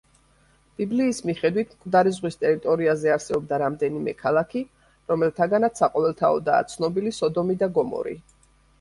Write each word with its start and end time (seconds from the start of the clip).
ბიბლიის 0.81 1.19
მიხედვით, 1.29 1.75
მკვდარი 1.77 2.13
ზღვის 2.15 2.39
ტერიტორიაზე 2.45 3.13
არსებობდა 3.17 3.61
რამდენიმე 3.65 4.17
ქალაქი, 4.25 4.65
რომელთაგანაც 5.15 5.85
საყოველთაოდაა 5.87 6.69
ცნობილი 6.77 7.19
სოდომი 7.23 7.63
და 7.65 7.75
გომორი. 7.81 8.21